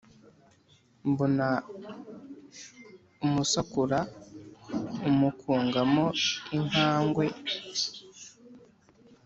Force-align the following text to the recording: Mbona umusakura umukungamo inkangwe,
Mbona 1.11 1.47
umusakura 3.25 3.99
umukungamo 5.09 6.05
inkangwe, 6.57 7.25